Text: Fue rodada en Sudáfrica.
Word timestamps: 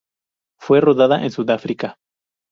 Fue 0.59 0.81
rodada 0.81 1.23
en 1.23 1.29
Sudáfrica. 1.29 1.99